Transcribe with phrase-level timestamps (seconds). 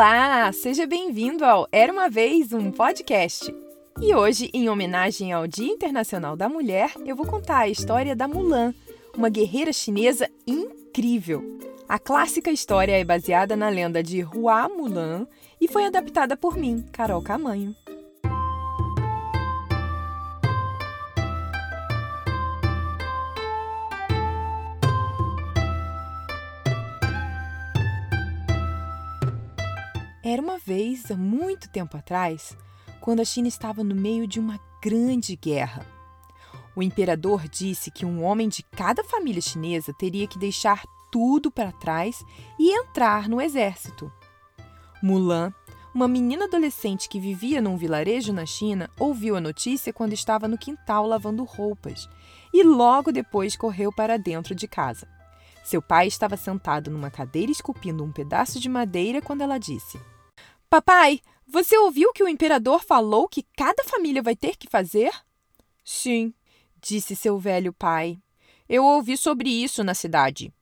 [0.00, 3.54] Olá, seja bem-vindo ao Era uma vez um podcast.
[4.00, 8.26] E hoje, em homenagem ao Dia Internacional da Mulher, eu vou contar a história da
[8.26, 8.72] Mulan,
[9.14, 11.44] uma guerreira chinesa incrível.
[11.86, 15.26] A clássica história é baseada na lenda de Hua Mulan
[15.60, 17.76] e foi adaptada por mim, Carol Camanho.
[30.22, 32.54] Era uma vez, há muito tempo atrás,
[33.00, 35.86] quando a China estava no meio de uma grande guerra.
[36.76, 41.72] O imperador disse que um homem de cada família chinesa teria que deixar tudo para
[41.72, 42.22] trás
[42.58, 44.12] e entrar no exército.
[45.02, 45.54] Mulan,
[45.94, 50.58] uma menina adolescente que vivia num vilarejo na China, ouviu a notícia quando estava no
[50.58, 52.06] quintal lavando roupas
[52.52, 55.08] e logo depois correu para dentro de casa.
[55.64, 60.00] Seu pai estava sentado numa cadeira esculpindo um pedaço de madeira quando ela disse:
[60.68, 65.12] Papai, você ouviu que o imperador falou que cada família vai ter que fazer?
[65.84, 66.32] Sim,
[66.80, 68.18] disse seu velho pai.
[68.68, 70.52] Eu ouvi sobre isso na cidade.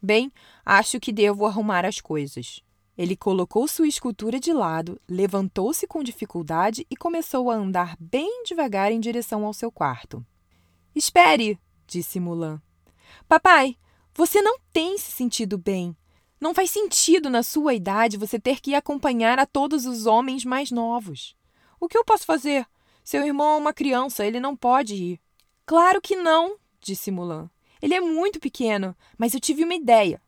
[0.00, 0.32] Bem,
[0.64, 2.62] acho que devo arrumar as coisas.
[2.96, 8.90] Ele colocou sua escultura de lado, levantou-se com dificuldade e começou a andar bem devagar
[8.90, 10.24] em direção ao seu quarto.
[10.94, 12.60] Espere, disse Mulan.
[13.28, 13.76] Papai,
[14.18, 15.96] você não tem se sentido bem.
[16.40, 20.72] Não faz sentido na sua idade você ter que acompanhar a todos os homens mais
[20.72, 21.36] novos.
[21.78, 22.66] O que eu posso fazer?
[23.04, 25.20] Seu irmão é uma criança, ele não pode ir.
[25.64, 27.48] Claro que não, disse Mulan.
[27.80, 30.20] Ele é muito pequeno, mas eu tive uma ideia.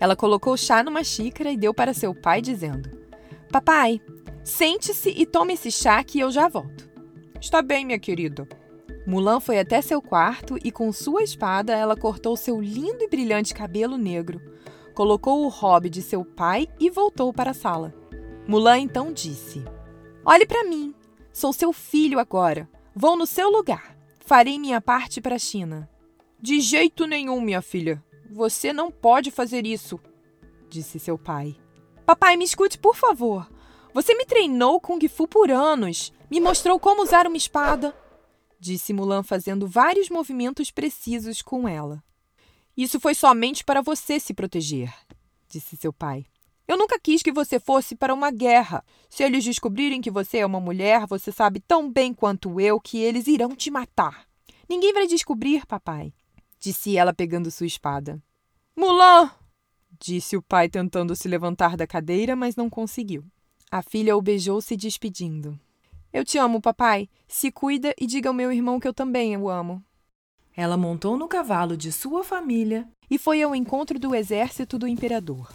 [0.00, 2.88] Ela colocou chá numa xícara e deu para seu pai, dizendo:
[3.52, 4.00] Papai,
[4.42, 6.88] sente-se e tome esse chá que eu já volto.
[7.38, 8.48] Está bem, minha querida.
[9.10, 13.52] Mulan foi até seu quarto e, com sua espada, ela cortou seu lindo e brilhante
[13.52, 14.40] cabelo negro
[15.00, 17.94] colocou o hobby de seu pai e voltou para a sala.
[18.46, 19.64] Mulan então disse:
[20.24, 20.94] Olhe para mim.
[21.32, 22.68] Sou seu filho agora.
[22.94, 23.96] Vou no seu lugar.
[24.18, 25.88] Farei minha parte para a China.
[26.38, 28.04] De jeito nenhum, minha filha.
[28.30, 29.98] Você não pode fazer isso,
[30.68, 31.56] disse seu pai.
[32.04, 33.48] Papai, me escute, por favor.
[33.94, 36.12] Você me treinou Kung Fu por anos.
[36.30, 37.94] Me mostrou como usar uma espada,
[38.60, 42.04] disse Mulan, fazendo vários movimentos precisos com ela.
[42.76, 44.94] Isso foi somente para você se proteger,
[45.48, 46.26] disse seu pai.
[46.68, 48.84] Eu nunca quis que você fosse para uma guerra.
[49.08, 52.98] Se eles descobrirem que você é uma mulher, você sabe tão bem quanto eu que
[52.98, 54.24] eles irão te matar.
[54.68, 56.12] Ninguém vai descobrir, papai,
[56.60, 58.22] disse ela pegando sua espada.
[58.76, 59.32] Mulan!
[59.98, 63.24] disse o pai tentando se levantar da cadeira, mas não conseguiu.
[63.70, 65.58] A filha o beijou se despedindo.
[66.12, 67.08] Eu te amo, papai.
[67.28, 69.82] Se cuida e diga ao meu irmão que eu também o amo.
[70.56, 75.52] Ela montou no cavalo de sua família e foi ao encontro do exército do imperador.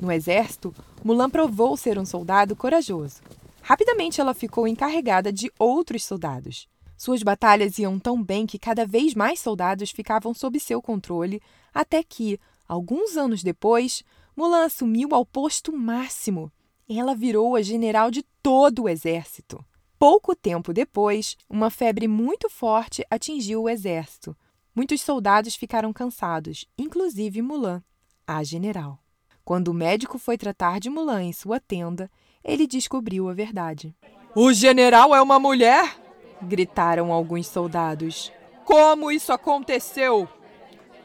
[0.00, 3.20] No exército, Mulan provou ser um soldado corajoso.
[3.60, 6.66] Rapidamente ela ficou encarregada de outros soldados.
[6.96, 11.42] Suas batalhas iam tão bem que cada vez mais soldados ficavam sob seu controle,
[11.74, 14.02] até que, alguns anos depois,
[14.34, 16.50] Mulan assumiu ao posto máximo.
[16.88, 19.64] Ela virou a general de todo o exército.
[19.98, 24.36] Pouco tempo depois, uma febre muito forte atingiu o exército.
[24.74, 27.82] Muitos soldados ficaram cansados, inclusive Mulan,
[28.26, 29.00] a general.
[29.44, 32.10] Quando o médico foi tratar de Mulan em sua tenda,
[32.44, 33.96] ele descobriu a verdade.
[34.34, 36.00] O general é uma mulher?
[36.42, 38.30] gritaram alguns soldados.
[38.64, 40.28] Como isso aconteceu?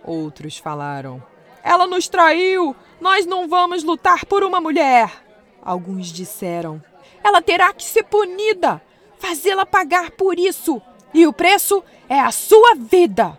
[0.03, 1.23] Outros falaram.
[1.63, 2.75] Ela nos traiu!
[2.99, 5.20] Nós não vamos lutar por uma mulher!
[5.63, 6.81] Alguns disseram.
[7.23, 8.81] Ela terá que ser punida,
[9.19, 10.81] fazê-la pagar por isso.
[11.13, 13.37] E o preço é a sua vida.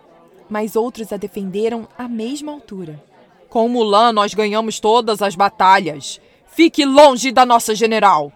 [0.49, 3.03] Mas outros a defenderam à mesma altura.
[3.49, 6.19] Com Mulan, nós ganhamos todas as batalhas.
[6.45, 8.31] Fique longe da nossa general.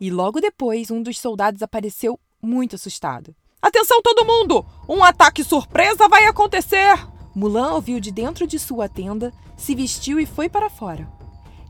[0.00, 3.34] E logo depois, um dos soldados apareceu muito assustado.
[3.60, 4.64] Atenção, todo mundo!
[4.88, 6.96] Um ataque surpresa vai acontecer!
[7.34, 11.17] Mulan ouviu de dentro de sua tenda, se vestiu e foi para fora.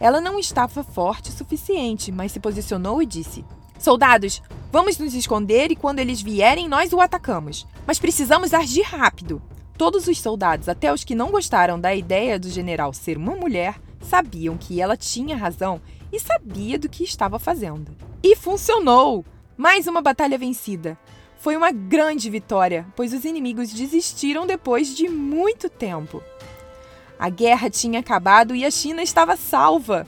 [0.01, 3.45] Ela não estava forte o suficiente, mas se posicionou e disse:
[3.79, 7.67] Soldados, vamos nos esconder e quando eles vierem, nós o atacamos.
[7.87, 9.43] Mas precisamos agir rápido.
[9.77, 13.81] Todos os soldados, até os que não gostaram da ideia do general ser uma mulher,
[14.01, 15.81] sabiam que ela tinha razão
[16.13, 17.97] e sabia do que estava fazendo.
[18.23, 19.25] E funcionou!
[19.57, 20.99] Mais uma batalha vencida.
[21.39, 26.23] Foi uma grande vitória, pois os inimigos desistiram depois de muito tempo.
[27.19, 30.07] A guerra tinha acabado e a China estava salva.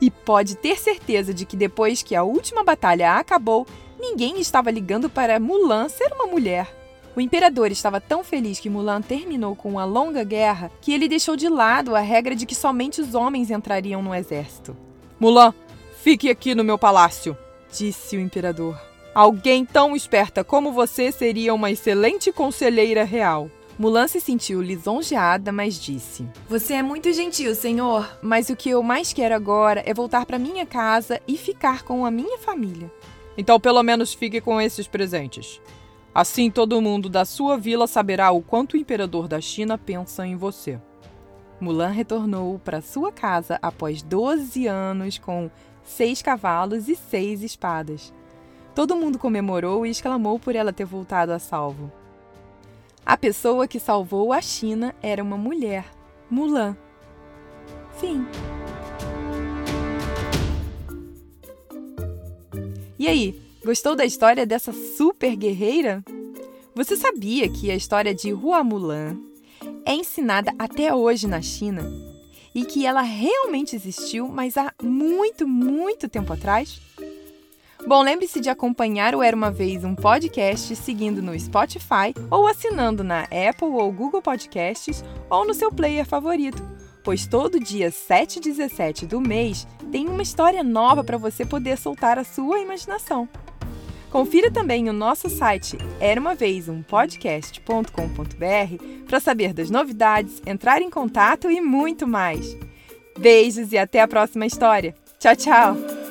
[0.00, 3.66] E pode ter certeza de que depois que a última batalha acabou,
[3.98, 6.72] ninguém estava ligando para Mulan ser uma mulher.
[7.16, 11.34] O imperador estava tão feliz que Mulan terminou com uma longa guerra que ele deixou
[11.34, 14.76] de lado a regra de que somente os homens entrariam no exército.
[15.18, 15.54] Mulan,
[16.02, 17.36] fique aqui no meu palácio,
[17.72, 18.78] disse o imperador.
[19.14, 23.50] Alguém tão esperta como você seria uma excelente conselheira real.
[23.78, 28.82] Mulan se sentiu lisonjeada, mas disse: Você é muito gentil, senhor, mas o que eu
[28.82, 32.90] mais quero agora é voltar para minha casa e ficar com a minha família.
[33.36, 35.60] Então, pelo menos fique com esses presentes.
[36.14, 40.34] Assim todo mundo da sua vila saberá o quanto o imperador da China pensa em
[40.34, 40.80] você.
[41.60, 45.50] Mulan retornou para sua casa após 12 anos com
[45.84, 48.14] seis cavalos e seis espadas.
[48.74, 51.92] Todo mundo comemorou e exclamou por ela ter voltado a salvo.
[53.06, 55.86] A pessoa que salvou a China era uma mulher,
[56.28, 56.76] Mulan.
[57.98, 58.26] Fim.
[62.98, 66.00] E aí, Gostou da história dessa super guerreira?
[66.72, 69.18] Você sabia que a história de Hua Mulan
[69.84, 71.82] é ensinada até hoje na China
[72.54, 76.80] e que ela realmente existiu, mas há muito, muito tempo atrás?
[77.86, 83.04] Bom, lembre-se de acompanhar o Era uma Vez um podcast seguindo no Spotify ou assinando
[83.04, 86.60] na Apple ou Google Podcasts ou no seu player favorito,
[87.04, 91.78] pois todo dia 7 e 17 do mês tem uma história nova para você poder
[91.78, 93.28] soltar a sua imaginação.
[94.10, 97.84] Confira também o nosso site era uma vez um podcast.com.br
[99.06, 102.56] para saber das novidades, entrar em contato e muito mais.
[103.16, 104.92] Beijos e até a próxima história.
[105.20, 106.05] Tchau, tchau!